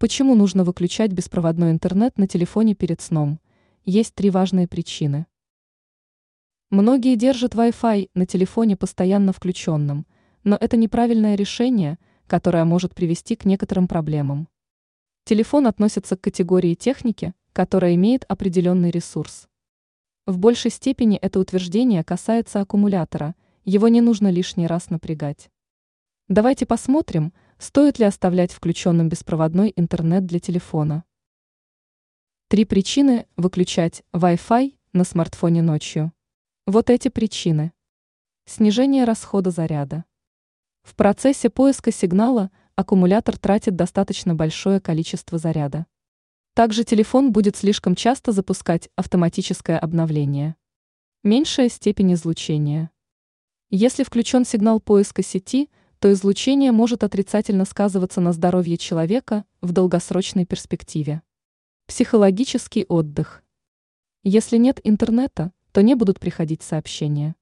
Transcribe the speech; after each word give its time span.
Почему 0.00 0.36
нужно 0.36 0.62
выключать 0.62 1.10
беспроводной 1.10 1.72
интернет 1.72 2.18
на 2.18 2.28
телефоне 2.28 2.76
перед 2.76 3.00
сном? 3.00 3.40
Есть 3.84 4.14
три 4.14 4.30
важные 4.30 4.68
причины. 4.68 5.26
Многие 6.70 7.16
держат 7.16 7.56
Wi-Fi 7.56 8.10
на 8.14 8.24
телефоне 8.24 8.76
постоянно 8.76 9.32
включенным, 9.32 10.06
но 10.44 10.56
это 10.60 10.76
неправильное 10.76 11.34
решение, 11.34 11.98
которое 12.28 12.64
может 12.64 12.94
привести 12.94 13.34
к 13.34 13.44
некоторым 13.44 13.88
проблемам. 13.88 14.46
Телефон 15.24 15.66
относится 15.66 16.16
к 16.16 16.20
категории 16.20 16.74
техники, 16.74 17.34
которая 17.52 17.96
имеет 17.96 18.24
определенный 18.28 18.92
ресурс. 18.92 19.48
В 20.26 20.38
большей 20.38 20.70
степени 20.70 21.16
это 21.16 21.40
утверждение 21.40 22.04
касается 22.04 22.60
аккумулятора, 22.60 23.34
его 23.64 23.88
не 23.88 24.00
нужно 24.00 24.30
лишний 24.30 24.68
раз 24.68 24.90
напрягать. 24.90 25.50
Давайте 26.28 26.66
посмотрим, 26.66 27.32
Стоит 27.60 27.98
ли 27.98 28.04
оставлять 28.04 28.52
включенным 28.52 29.08
беспроводной 29.08 29.72
интернет 29.74 30.24
для 30.24 30.38
телефона? 30.38 31.02
Три 32.46 32.64
причины 32.64 33.26
выключать 33.36 34.04
Wi-Fi 34.12 34.76
на 34.92 35.02
смартфоне 35.02 35.60
ночью. 35.62 36.12
Вот 36.66 36.88
эти 36.88 37.08
причины. 37.08 37.72
Снижение 38.44 39.02
расхода 39.02 39.50
заряда. 39.50 40.04
В 40.82 40.94
процессе 40.94 41.50
поиска 41.50 41.90
сигнала 41.90 42.52
аккумулятор 42.76 43.36
тратит 43.36 43.74
достаточно 43.74 44.36
большое 44.36 44.80
количество 44.80 45.36
заряда. 45.36 45.86
Также 46.54 46.84
телефон 46.84 47.32
будет 47.32 47.56
слишком 47.56 47.96
часто 47.96 48.30
запускать 48.30 48.88
автоматическое 48.94 49.80
обновление. 49.80 50.54
Меньшая 51.24 51.68
степень 51.70 52.14
излучения. 52.14 52.92
Если 53.68 54.04
включен 54.04 54.44
сигнал 54.44 54.78
поиска 54.78 55.24
сети– 55.24 55.68
то 55.98 56.12
излучение 56.12 56.72
может 56.72 57.02
отрицательно 57.02 57.64
сказываться 57.64 58.20
на 58.20 58.32
здоровье 58.32 58.76
человека 58.76 59.44
в 59.60 59.72
долгосрочной 59.72 60.46
перспективе. 60.46 61.22
Психологический 61.86 62.84
отдых. 62.88 63.42
Если 64.22 64.58
нет 64.58 64.80
интернета, 64.84 65.52
то 65.72 65.82
не 65.82 65.94
будут 65.94 66.20
приходить 66.20 66.62
сообщения. 66.62 67.34